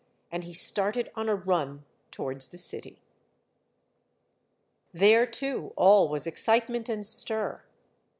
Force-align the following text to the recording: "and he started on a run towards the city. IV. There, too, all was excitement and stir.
"and 0.31 0.43
he 0.45 0.51
started 0.51 1.11
on 1.13 1.29
a 1.29 1.35
run 1.35 1.85
towards 2.09 2.47
the 2.47 2.57
city. 2.57 3.03
IV. 4.95 4.99
There, 4.99 5.25
too, 5.27 5.73
all 5.75 6.09
was 6.09 6.25
excitement 6.25 6.89
and 6.89 7.05
stir. 7.05 7.61